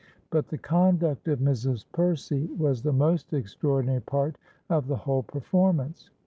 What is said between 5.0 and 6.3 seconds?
performance.